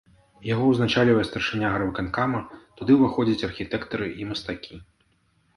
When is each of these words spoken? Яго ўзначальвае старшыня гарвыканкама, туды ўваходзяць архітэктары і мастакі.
Яго 0.53 0.63
ўзначальвае 0.69 1.25
старшыня 1.31 1.67
гарвыканкама, 1.75 2.39
туды 2.81 2.91
ўваходзяць 2.97 3.45
архітэктары 3.49 4.07
і 4.23 4.29
мастакі. 4.31 4.73